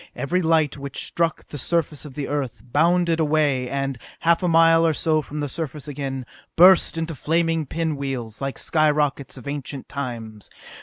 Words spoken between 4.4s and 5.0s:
a mile or